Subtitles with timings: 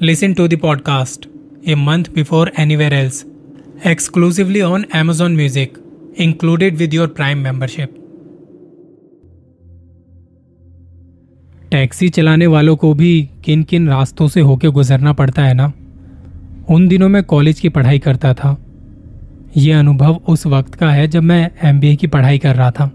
[0.00, 1.26] Listen to the podcast
[1.66, 3.24] a month before anywhere else,
[3.84, 5.76] exclusively on Amazon Music,
[6.14, 7.96] included with your Prime membership.
[11.70, 13.10] Taxi चलाने वालों को भी
[13.44, 15.72] किन किन रास्तों से होके गुजरना पड़ता है ना
[16.70, 18.56] उन दिनों मैं कॉलेज की पढ़ाई करता था
[19.56, 22.90] ये अनुभव उस वक्त का है जब मैं एमबीए की पढ़ाई कर रहा था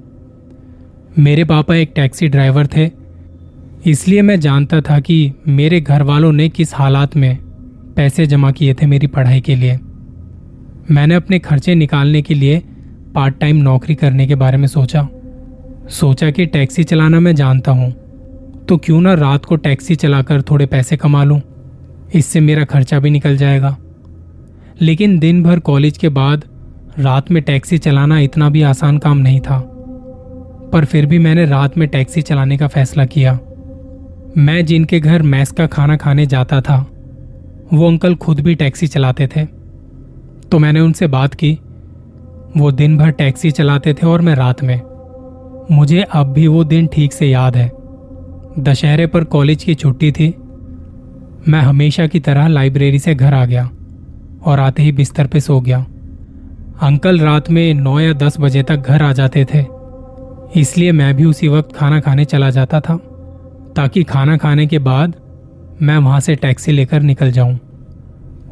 [1.20, 2.90] मेरे पापा एक टैक्सी ड्राइवर थे
[3.88, 7.38] इसलिए मैं जानता था कि मेरे घर वालों ने किस हालात में
[7.96, 9.80] पैसे जमा किए थे मेरी पढ़ाई के लिए।
[10.92, 12.64] मैंने अपने खर्चे निकालने के लिए
[13.16, 15.08] पार्ट टाइम नौकरी करने के बारे में सोचा।
[15.90, 17.92] सोचा कि टैक्सी चलाना मैं जानता हूँ।
[18.70, 21.42] तो क्यों ना रात को टैक्सी चलाकर थोड़े पैसे कमा लूँ?
[22.16, 23.78] इससे मेरा खर्चा भी निकल जाएगा।
[24.82, 26.46] लेकिन दिन भर कॉलेज के बाद
[27.00, 29.60] रात में टैक्सी चलाना इतना भी आसान काम नहीं था।
[30.74, 33.40] पर फिर भी मैंने रात में टैक्सी चलाने का फैसला किया।
[34.38, 36.78] मैं जिनके घर मैस का खाना खाने जाता था,
[37.74, 39.46] वो अंकल खुद भी टैक्सी चलाते थे।
[40.52, 41.52] तो मैंने उनसे बात की,
[42.58, 44.82] वो दिन भर टैक्सी चलाते थे और मैं रात में।
[45.72, 47.72] मुझे अब भी वो दिन ठीक से याद है।
[48.60, 50.34] दशहरे पर कॉलेज की छुट्टी थी,
[51.48, 53.70] मैं हमेशा की तरह लाइब्रेरी से घर आ गया
[54.46, 55.86] और आते ही बिस्तर पे सो गया।
[56.82, 59.66] अंकल रात में नौ या दस बजे तक घर आ जाते थे,
[60.60, 63.00] इसलिए मैं भी उसी वक्त खाना खाने चला जाता था।
[63.76, 65.16] ताकि खाना खाने के बाद
[65.82, 67.58] मैं वहाँ से टैक्सी लेकर निकल जाऊँ।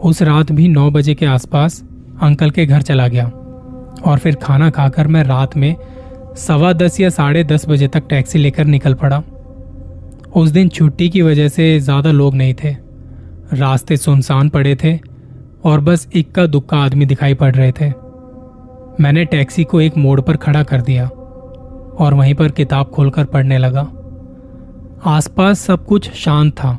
[0.01, 1.81] उस रात भी नौ बजे के आसपास
[2.21, 3.25] अंकल के घर चला गया
[4.05, 5.75] और फिर खाना खाकर मैं रात में
[6.37, 9.21] सवा दस या साढ़े दस बजे तक टैक्सी लेकर निकल पड़ा।
[10.35, 12.75] उस दिन छुट्टी की वजह से ज़्यादा लोग नहीं थे।
[13.53, 14.97] रास्ते सुनसान पड़े थे
[15.65, 17.89] और बस इक्का दुक्का आदमी दिखाई पड़ रहे थे।
[18.99, 21.07] मैंने टैक्सी को एक मोड़ पर खड़ा कर दिया
[21.97, 23.89] और वहीं पर किताब खोलकर पढ़ने लगा।
[25.05, 26.77] आसपास सब कुछ शांत था।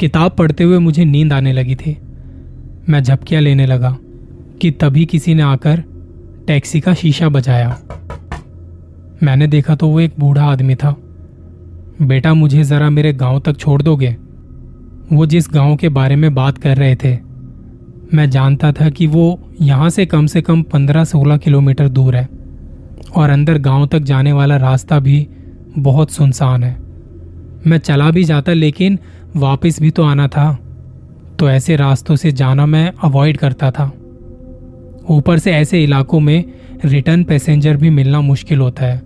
[0.00, 1.96] किताब पढ़ते हुए मुझे नींद आने लगी थी।
[2.88, 3.96] मैं झपकियाँ लेने लगा
[4.62, 5.82] कि तभी किसी ने आकर
[6.46, 7.76] टैक्सी का शीशा बजाया।
[9.22, 10.96] मैंने देखा तो वो एक बूढ़ा आदमी था।
[12.02, 14.16] बेटा, मुझे जरा मेरे गाँव तक छोड़ दोगे?
[15.12, 17.18] वो जिस गाँव के बारे में बात कर रहे थे,
[18.14, 22.28] मैं जानता था कि वो यहाँ से कम से कम पंद्रह सोलह किलोमीटर दूर है
[23.16, 25.26] और अंदर गाँव तक जाने वाला रास्ता भी
[25.78, 26.83] बहुत सुनसान है।
[27.66, 28.98] मैं चला भी जाता लेकिन
[29.36, 30.58] वापस भी तो आना था।
[31.38, 33.92] तो ऐसे रास्तों से जाना मैं अवॉइड करता था।
[35.10, 36.44] ऊपर से ऐसे इलाकों में
[36.84, 39.02] रिटर्न पैसेंजर भी मिलना मुश्किल होता है।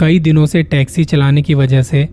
[0.00, 2.08] कई दिनों से टैक्सी चलाने की वजह से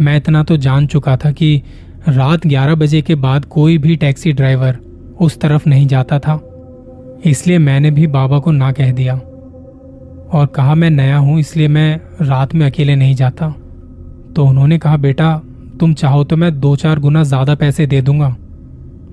[0.00, 1.62] मैं इतना तो जान चुका था कि
[2.08, 4.78] रात 11 बजे के बाद कोई भी टैक्सी ड्राइवर
[5.20, 6.40] उस तरफ़ नहीं जाता था।
[7.24, 9.14] इसलिए मैंने भी बाबा को ना कह दिया।
[10.32, 13.54] और कहा मैं नया हूँ, इसलिए मैं रात में अकेले नहीं जाता।
[14.36, 15.34] तो उन्होंने कहा, बेटा,
[15.80, 18.34] तुम चाहो तो मैं दो चार गुना ज़्यादा पैसे दे दूँगा,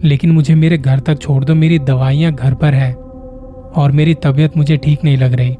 [0.03, 2.94] लेकिन मुझे मेरे घर तक छोड़ दो, मेरी दवाइयाँ घर पर है
[3.73, 5.56] और मेरी तबीयत मुझे ठीक नहीं लग रही।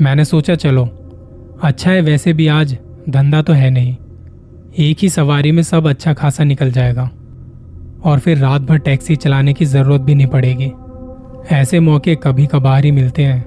[0.00, 0.84] मैंने सोचा, चलो
[1.62, 2.76] अच्छा है वैसे भी आज
[3.08, 3.96] धंधा तो है नहीं,
[4.78, 7.10] एक ही सवारी में सब अच्छा खासा निकल जाएगा
[8.02, 10.70] और फिर रात भर टैक्सी चलाने की ज़रूरत भी नहीं पड़ेगी।
[11.52, 13.44] ऐसे मौके कभी कभार ही मिलते हैं,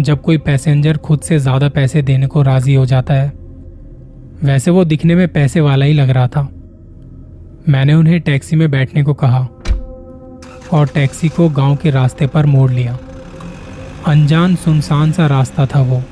[0.00, 3.32] जब कोई पैसेंजर खुद से ज़्यादा पैसे देने को राज़ी हो जाता है।
[4.44, 6.48] वैसे वो दिखने में पैसे वाला ही लग रहा था।
[7.68, 9.48] मैंने उन्हें टैक्सी में बैठने को कहा
[10.72, 12.98] और टैक्सी को गाँव के रास्ते पर मोड़ लिया।
[14.06, 16.02] अनजान सुनसान सा रास्ता था वो।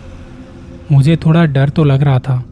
[0.93, 2.45] मुझे थोड़ा डर तो लग रहा था,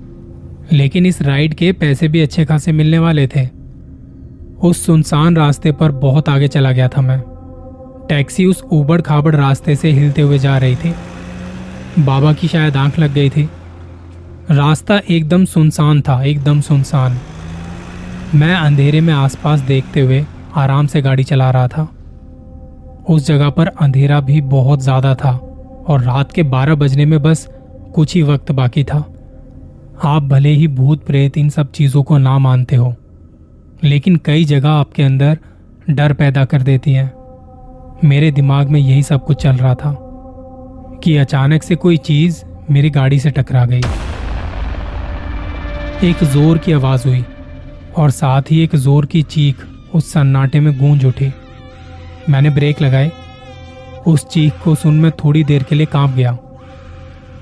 [0.72, 3.48] लेकिन इस राइड के पैसे भी अच्छे खासे मिलने वाले थे।
[4.62, 7.18] उस सुनसान रास्ते पर बहुत आगे चला गया था मैं।
[8.08, 10.94] टैक्सी उस उबड़ खाबड़ रास्ते से हिलते हुए जा रही थी।
[11.98, 13.48] बाबा की शायद आँख लग गई थी।
[14.52, 17.16] रास्ता एकदम सुनसान था, एकदम सुनसान।
[18.34, 20.24] मैं अंधेरे में आसपास देखते हुए
[20.56, 21.88] आराम से गाड़ी चला रहा था।
[23.08, 25.30] उस जगह पर अंधेरा भी बहुत ज़्यादा था
[25.88, 27.46] और रात के 12 बजने में बस
[27.94, 28.98] कुछ ही वक्त बाकी था।
[30.04, 32.94] आप भले ही भूत प्रेत इन सब चीज़ों को ना मानते हो,
[33.84, 35.38] लेकिन कई जगह आपके अंदर
[35.90, 37.12] डर पैदा कर देती हैं।
[38.04, 39.96] मेरे दिमाग में यही सब कुछ चल रहा था
[41.04, 43.82] कि अचानक से कोई चीज़ मेरी गाड़ी से टकरा गई।
[46.04, 47.24] एक ज़ोर की आवाज़ हुई,
[47.96, 49.56] और साथ ही एक ज़ोर की चीख
[49.94, 51.30] उस सन्नाटे में गूंज उठी।
[52.30, 53.10] मैंने ब्रेक लगाए,
[54.06, 56.36] उस चीख को सुन मैं थोड़ी देर के लिए काँप गया।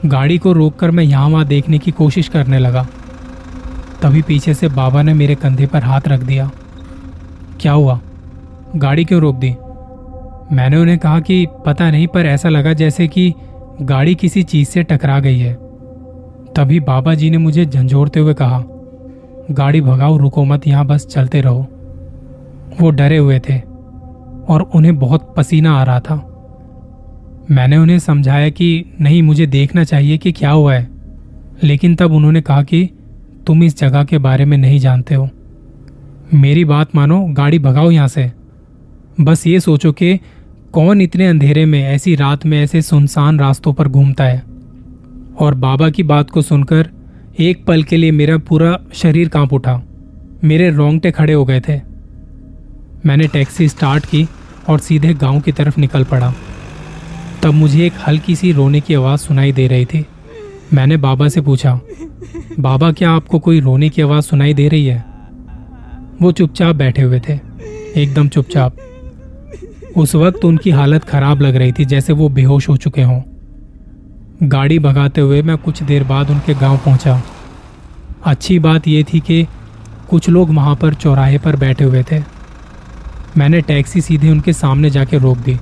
[0.06, 2.86] गाड़ी को रोककर मैं यहाँ वहाँ देखने की कोशिश करने लगा।
[4.02, 6.50] तभी पीछे से बाबा ने मेरे कंधे पर हाथ रख दिया।
[7.60, 8.00] क्या हुआ?
[8.76, 9.54] गाड़ी क्यों रोक दी?
[10.56, 13.32] मैंने उन्हें कहा कि पता नहीं, पर ऐसा लगा जैसे कि
[13.82, 15.69] गाड़ी किसी चीज़ से टकरा गई है।
[16.56, 18.64] तभी बाबा जी ने मुझे झंझोड़ते हुए कहा,
[19.50, 21.66] गाड़ी भगाओ, रुको मत, यहाँ बस चलते रहो।
[22.80, 23.58] वो डरे हुए थे
[24.48, 26.26] और उन्हें बहुत पसीना आ रहा था।
[27.50, 30.88] मैंने उन्हें समझाया कि नहीं, मुझे देखना चाहिए कि क्या हुआ है,
[31.62, 32.90] लेकिन तब उन्होंने कहा कि
[33.46, 35.28] तुम इस जगह के बारे में नहीं जानते हो।
[36.34, 38.32] मेरी बात मानो, गाड़ी भगाओ यहाँ से।
[39.20, 40.20] बस ये सोचो कि
[40.72, 44.49] कौन इतने अंधेरे में, ऐसी रात में, ऐसे सुनसान रास्तों पर घूमता है।
[45.40, 46.88] और बाबा की बात को सुनकर
[47.38, 49.82] एक पल के लिए मेरा पूरा शरीर काँप उठा।
[50.44, 51.80] मेरे रोंगटे खड़े हो गए थे।
[53.06, 54.28] मैंने टैक्सी स्टार्ट की
[54.68, 56.34] और सीधे गाँव की तरफ़ निकल पड़ा।
[57.42, 60.06] तब मुझे एक हल्की सी रोने की आवाज़ सुनाई दे रही थी।
[60.74, 61.80] मैंने बाबा से पूछा,
[62.60, 65.04] बाबा, क्या आपको कोई रोने की आवाज़ सुनाई दे रही है?
[66.22, 67.38] वो चुपचाप बैठे हुए थे।
[67.96, 68.76] एकदम चुपचाप।
[69.96, 73.22] उस वक्त उनकी हालत खराब लग रही थी, जैसे वो बेहोश हो चुके हों।
[74.42, 77.22] गाड़ी भगाते हुए मैं कुछ देर बाद उनके गाँव पहुँचा।
[78.24, 79.46] अच्छी बात यह थी कि
[80.10, 82.20] कुछ लोग वहाँ पर चौराहे पर बैठे हुए थे।
[83.36, 85.56] मैंने टैक्सी सीधे उनके सामने जाके रोक दी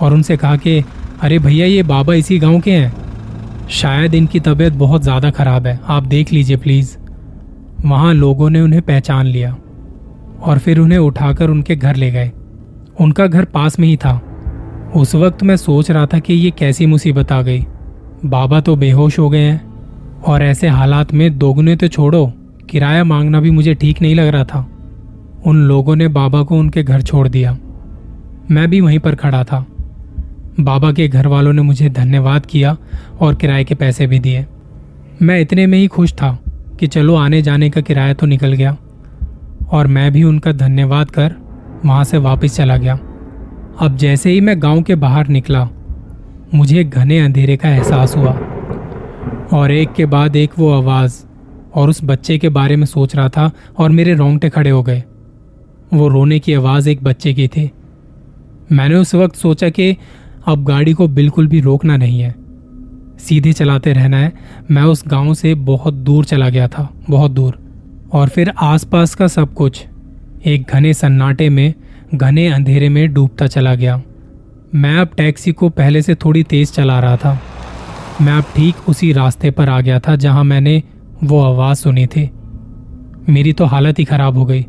[0.00, 0.84] और उनसे कहा कि,
[1.22, 5.78] अरे भैया, ये बाबा इसी गाँव के हैं। शायद इनकी तबीयत बहुत ज़्यादा ख़राब है।
[5.88, 6.96] आप देख लीजिए प्लीज़।
[7.84, 9.56] वहाँ लोगों ने उन्हें पहचान लिया
[10.42, 12.30] और फिर उन्हें उठाकर उनके घर ले गए।
[13.00, 14.20] उनका घर पास में ही था।
[14.96, 17.66] उस वक्त मैं सोच रहा था कि ये कैसी मुसीबत आ गई।
[18.24, 19.70] बाबा तो बेहोश हो गए हैं।
[20.26, 22.32] और ऐसे हालात में दोगुने तो छोड़ो,
[22.70, 24.70] किराया मांगना भी मुझे ठीक नहीं लग रहा था।
[25.46, 27.58] उन लोगों ने बाबा को उनके घर छोड़ दिया।
[28.50, 29.66] मैं भी वहीं पर खड़ा था।
[30.60, 32.76] बाबा के घर वालों ने मुझे धन्यवाद किया
[33.20, 34.46] और किराए के पैसे भी दिए।
[35.22, 36.38] मैं इतने में ही खुश था
[36.80, 38.76] कि चलो आने जाने का किराया तो निकल गया।
[39.70, 41.34] और मैं भी उनका धन्यवाद कर
[41.84, 42.98] वहाँ से वापस चला गया।
[43.80, 45.68] अब जैसे ही मैं गाँव के बाहर निकला
[46.54, 48.32] मुझे घने अंधेरे का एहसास हुआ
[49.52, 51.24] और एक के बाद एक वो आवाज़
[51.74, 55.04] और उस बच्चे के बारे में सोच रहा था और मेरे रोंगटे खड़े हो गए।
[55.94, 57.70] वो रोने की आवाज़ एक बच्चे की थी।
[58.72, 59.96] मैंने उस वक्त सोचा कि
[60.46, 62.34] अब गाड़ी को बिल्कुल भी रोकना नहीं है।
[63.18, 64.32] सीधे चलाते रहना है।
[64.70, 67.58] मैं उस गाँव से बहुत दूर चला गया था, बहुत दूर।
[68.12, 69.86] और फिर आसपास का सब कुछ
[70.46, 71.74] एक घने सन्नाटे में,
[72.14, 74.02] घने अंधेरे में डूबता चला गया।
[74.74, 77.42] मैं अब टैक्सी को पहले से थोड़ी तेज चला रहा था।
[78.22, 80.82] मैं अब ठीक उसी रास्ते पर आ गया था जहाँ मैंने
[81.24, 82.30] वो आवाज़ सुनी थी।
[83.28, 84.66] मेरी तो हालत ही खराब हो गई।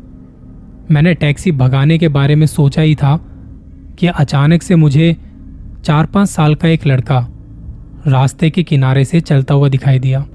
[0.90, 3.16] मैंने टैक्सी भगाने के बारे में सोचा ही था
[3.98, 5.16] कि अचानक से मुझे
[5.84, 7.28] चार पाँच साल का एक लड़का
[8.06, 10.26] रास्ते के किनारे से चलता हुआ दिखाई दिया।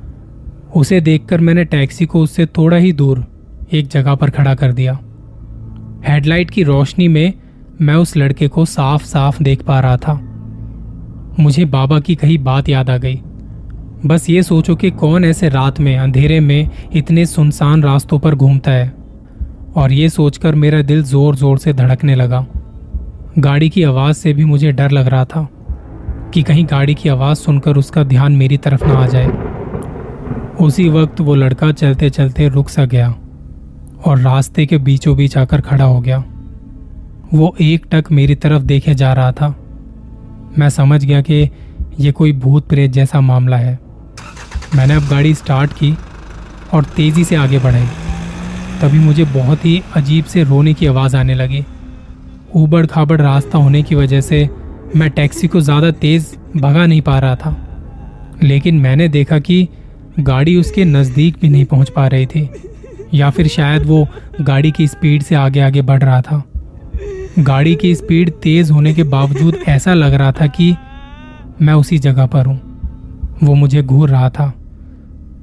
[0.75, 3.25] उसे देखकर मैंने टैक्सी को उससे थोड़ा ही दूर
[3.73, 4.99] एक जगह पर खड़ा कर दिया।
[6.07, 7.33] हेडलाइट की रोशनी में
[7.81, 10.13] मैं उस लड़के को साफ़ साफ़ देख पा रहा था।
[11.39, 13.15] मुझे बाबा की कही बात याद आ गई।
[14.05, 18.71] बस ये सोचो कि कौन ऐसे रात में, अंधेरे में, इतने सुनसान रास्तों पर घूमता
[18.71, 18.93] है।
[19.75, 22.45] और ये सोचकर मेरा दिल ज़ोर ज़ोर से धड़कने लगा।
[23.39, 25.47] गाड़ी की आवाज़ से भी मुझे डर लग रहा था
[26.33, 29.27] कि कहीं गाड़ी की आवाज़ सुनकर उसका ध्यान मेरी तरफ़ ना आ जाए।
[30.65, 33.15] उसी वक्त वो लड़का चलते चलते रुक सा गया
[34.05, 36.23] और रास्ते के बीचों बीच आकर खड़ा हो गया।
[37.33, 39.47] वो एक टक मेरी तरफ़ देखे जा रहा था।
[40.59, 41.49] मैं समझ गया कि
[41.99, 43.77] ये कोई भूत प्रेत जैसा मामला है।
[44.75, 45.93] मैंने अब गाड़ी स्टार्ट की
[46.73, 47.87] और तेज़ी से आगे बढ़ाई।
[48.81, 51.63] तभी मुझे बहुत ही अजीब से रोने की आवाज़ आने लगी।
[52.55, 54.47] ऊबड़ खाबड़ रास्ता होने की वजह से
[54.95, 57.55] मैं टैक्सी को ज़्यादा तेज़ भगा नहीं पा रहा था।
[58.43, 59.67] लेकिन मैंने देखा कि
[60.19, 62.49] गाड़ी उसके नज़दीक भी नहीं पहुँच पा रही थी,
[63.13, 64.07] या फिर शायद वो
[64.41, 66.43] गाड़ी की स्पीड से आगे आगे बढ़ रहा था।
[67.39, 70.75] गाड़ी की स्पीड तेज़ होने के बावजूद ऐसा लग रहा था कि
[71.61, 72.59] मैं उसी जगह पर हूँ।
[73.43, 74.53] वो मुझे घूर रहा था।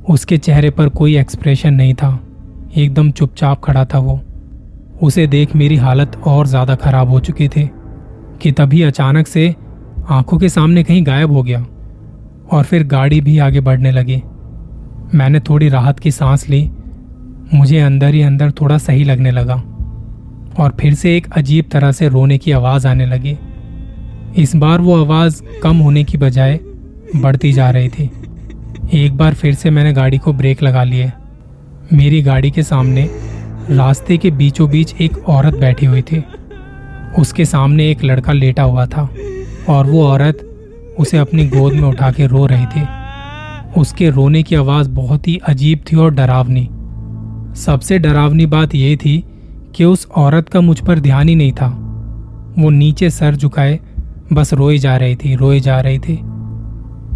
[0.09, 2.21] उसके चेहरे पर कोई एक्सप्रेशन नहीं था।
[2.77, 4.21] एकदम चुपचाप खड़ा था वो।
[5.03, 7.71] उसे देख मेरी हालत और ज़्यादा खराब हो चुकी थी
[8.43, 9.55] कि तभी अचानक से
[10.09, 11.67] आँखों के सामने कहीं गायब हो गया
[12.53, 14.23] और फिर गाड़ी भी आगे बढ़ने लगी।
[15.15, 16.71] मैंने थोड़ी राहत की सांस ली।
[17.55, 19.63] मुझे अंदर ही अंदर थोड़ा सही लगने लगा।
[20.59, 23.39] और फिर से एक अजीब तरह से रोने की आवाज़ आने लगी।
[24.37, 26.61] इस बार वो आवाज़ कम होने की बजाय
[27.17, 28.11] बढ़ती जा रही थी।
[28.95, 31.13] एक बार फिर से मैंने गाड़ी को ब्रेक लगा लिए।
[31.93, 33.11] मेरी गाड़ी के सामने
[33.71, 36.25] रास्ते के बीचों बीच एक औरत बैठी हुई थी।
[37.19, 39.11] उसके सामने एक लड़का लेटा हुआ था
[39.69, 40.51] और वो औरत
[40.99, 42.87] उसे अपनी गोद में उठा के रो रही थी।
[43.81, 46.69] उसके रोने की आवाज़ बहुत ही अजीब थी और डरावनी।
[47.55, 49.25] सबसे डरावनी बात यह थी
[49.75, 51.67] कि उस औरत का मुझ पर ध्यान ही नहीं था।
[52.59, 53.81] वो नीचे सर झुकाए,
[54.33, 56.21] बस रोई जा रही थी रोई जा रही थी।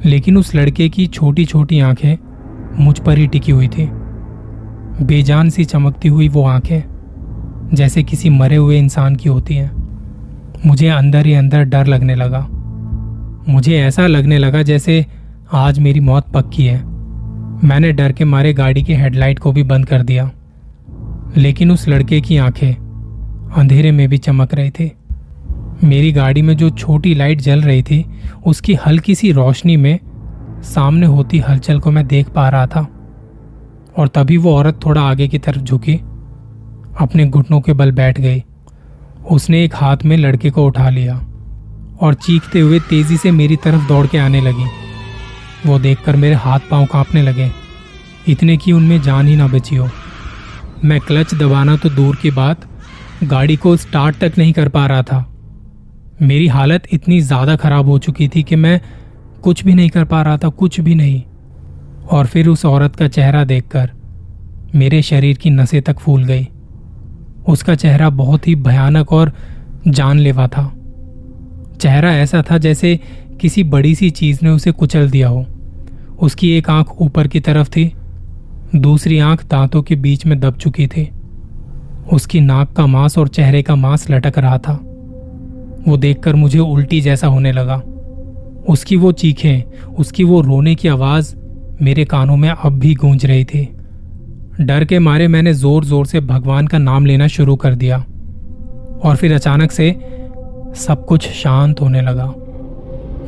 [0.08, 2.18] लेकिन उस लड़के की छोटी छोटी आँखें
[2.84, 3.88] मुझ पर ही टिकी हुई थी।
[5.04, 6.82] बेजान सी चमकती हुई वो आँखें,
[7.74, 9.88] जैसे किसी मरे हुए इंसान की होती हैं।
[10.66, 12.48] मुझे अंदर ही अंदर डर लगने लगा।
[13.48, 15.06] मुझे ऐसा लगने लगा जैसे
[15.52, 16.84] आज मेरी मौत पक्की है।
[17.64, 20.30] मैंने डर के मारे गाड़ी के हेडलाइट को भी बंद कर दिया।
[21.36, 22.74] लेकिन उस लड़के की आँखें
[23.56, 24.92] अंधेरे में भी चमक रही थी।
[25.84, 28.06] मेरी गाड़ी में जो छोटी लाइट जल रही थी,
[28.46, 29.98] उसकी हल्की सी रोशनी में
[30.62, 32.88] सामने होती हलचल को मैं देख पा रहा था।
[33.96, 35.94] और तभी वो औरत थोड़ा आगे की तरफ़ झुकी,
[37.00, 38.44] अपने घुटनों के बल बैठ गई।
[39.30, 41.26] उसने एक हाथ में लड़के को उठा लिया
[42.00, 44.64] और चीखते हुए तेज़ी से मेरी तरफ़ दौड़ के आने लगी।
[45.66, 47.50] वो देखकर मेरे हाथ पाँव कांपने लगे।
[48.28, 49.88] इतने की उनमें जान ही ना बची हो।
[50.84, 52.60] मैं क्लच दबाना तो दूर की बात,
[53.24, 55.24] गाड़ी को स्टार्ट तक नहीं कर पा रहा था।
[56.22, 58.80] मेरी हालत इतनी ज़्यादा खराब हो चुकी थी कि मैं
[59.42, 61.22] कुछ भी नहीं कर पा रहा था, कुछ भी नहीं।
[62.10, 63.90] और फिर उस औरत का चेहरा देखकर
[64.74, 66.48] मेरे शरीर की नसें तक फूल गई।
[67.48, 69.32] उसका चेहरा बहुत ही भयानक और
[69.88, 70.72] जानलेवा था।
[71.80, 72.98] चेहरा ऐसा था जैसे
[73.40, 75.46] किसी बड़ी सी चीज़ ने उसे कुचल दिया हो।
[76.18, 77.92] उसकी एक आँख ऊपर की तरफ़ थी
[78.76, 81.08] दूसरी आँख दांतों के बीच में दब चुकी थी।
[82.12, 84.72] उसकी नाक का मांस और चेहरे का मांस लटक रहा था।
[85.88, 87.76] वो देखकर मुझे उल्टी जैसा होने लगा।
[88.68, 89.62] उसकी वो चीखें,
[89.94, 91.34] उसकी वो रोने की आवाज़
[91.82, 93.64] मेरे कानों में अब भी गूंज रही थी।
[94.60, 97.98] डर के मारे मैंने ज़ोर ज़ोर से भगवान का नाम लेना शुरू कर दिया
[99.04, 99.90] और फिर अचानक से
[100.76, 102.34] सब कुछ शांत होने लगा।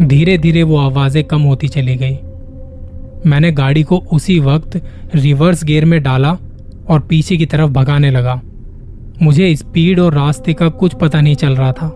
[0.03, 2.19] धीरे धीरे वो आवाज़ें कम होती चली गई।
[3.27, 4.81] मैंने गाड़ी को उसी वक्त
[5.15, 6.37] रिवर्स गियर में डाला
[6.89, 8.41] और पीछे की तरफ़ भगाने लगा।
[9.23, 11.87] मुझे स्पीड और रास्ते का कुछ पता नहीं चल रहा था।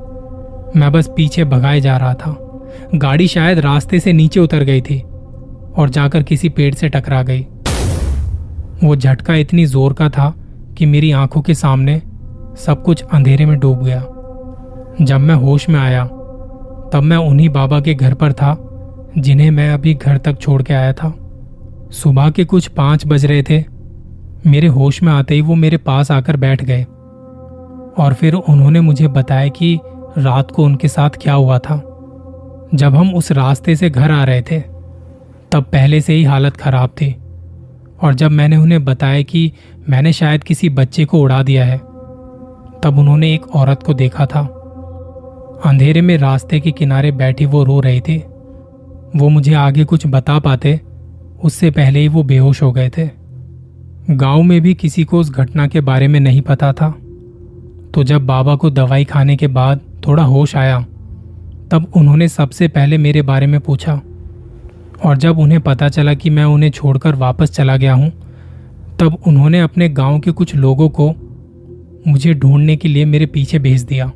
[0.76, 2.62] मैं बस पीछे भगाए जा रहा था।
[2.94, 5.00] गाड़ी शायद रास्ते से नीचे उतर गई थी
[5.76, 7.46] और जाकर किसी पेड़ से टकरा गई।
[8.84, 10.34] वो झटका इतनी ज़ोर का था
[10.78, 12.02] कि मेरी आँखों के सामने
[12.56, 14.00] सब कुछ अंधेरे में डूब गया।
[15.02, 16.04] जब मैं होश में आया,
[16.92, 18.63] तब मैं उन्हीं बाबा के घर पर था
[19.18, 21.18] जिन्हें मैं अभी घर तक छोड़ के आया था।
[21.90, 23.64] सुबह के कुछ पाँच बज रहे थे।
[24.46, 26.82] मेरे होश में आते ही वो मेरे पास आकर बैठ गए।
[27.98, 29.78] और फिर उन्होंने मुझे बताया कि
[30.18, 31.76] रात को उनके साथ क्या हुआ था।
[32.74, 34.60] जब हम उस रास्ते से घर आ रहे थे,
[35.52, 37.16] तब पहले से ही हालत खराब थी।
[38.02, 39.52] और जब मैंने उन्हें बताया कि
[39.88, 41.78] मैंने शायद किसी बच्चे को उड़ा दिया है,
[42.82, 44.60] तब उन्होंने एक औरत को देखा था।
[45.64, 48.24] अंधेरे में रास्ते के किनारे बैठी वो रो रही थी।
[49.16, 50.80] वो मुझे आगे कुछ बता पाते,
[51.42, 53.10] उससे पहले ही वो बेहोश हो गए थे।
[54.10, 56.90] गाँव में भी किसी को उस घटना के बारे में नहीं पता था।
[57.94, 60.80] तो जब बाबा को दवाई खाने के बाद थोड़ा होश आया,
[61.70, 64.00] तब उन्होंने सबसे पहले मेरे बारे में पूछा।
[65.04, 68.12] और जब उन्हें पता चला कि मैं उन्हें छोड़कर वापस चला गया हूँ,
[69.00, 71.14] तब उन्होंने अपने गाँव के कुछ लोगों को
[72.06, 74.12] मुझे ढूँढने के लिए मेरे पीछे भेज दिया।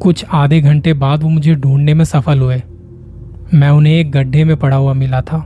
[0.00, 2.62] कुछ आधे घंटे बाद वो मुझे ढूँढने में सफल हुए।
[3.54, 5.36] मैं उन्हें एक गड्ढे में पड़ा हुआ मिला था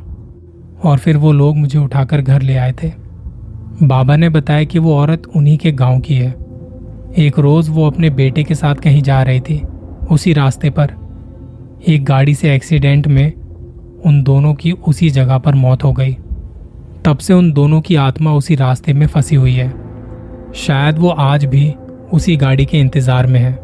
[0.84, 2.92] और फिर वो लोग मुझे उठाकर घर ले आए थे।
[3.82, 6.30] बाबा ने बताया कि वो औरत उन्हीं के गाँव की है।
[7.18, 9.60] एक रोज वो अपने बेटे के साथ कहीं जा रही थी,
[10.10, 10.94] उसी रास्ते पर।
[11.88, 13.32] एक गाड़ी से एक्सीडेंट में
[14.02, 16.16] उन दोनों की उसी जगह पर मौत हो गई।
[17.04, 19.72] तब से उन दोनों की आत्मा उसी रास्ते में फंसी हुई है।
[20.54, 21.74] शायद वो आज भी
[22.12, 23.54] उसी गाड़ी के इंतज़ार में है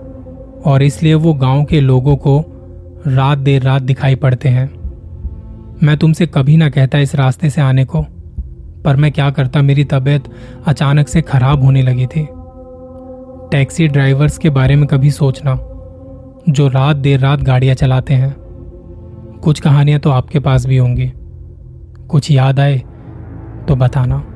[0.67, 2.39] और इसलिए वो गाँव के लोगों को
[3.07, 4.67] रात देर रात दिखाई पड़ते हैं।
[5.83, 8.03] मैं तुमसे कभी ना कहता इस रास्ते से आने को,
[8.85, 10.25] पर मैं क्या करता, मेरी तबीयत
[10.67, 12.29] अचानक से खराब होने लगी थी।
[13.51, 15.55] टैक्सी ड्राइवर्स के बारे में कभी सोचना,
[16.49, 18.35] जो रात देर रात गाड़ियाँ चलाते हैं।
[19.43, 21.13] कुछ कहानियाँ तो आपके पास भी होंगी।
[22.09, 22.79] कुछ याद आए
[23.69, 24.36] तो बताना।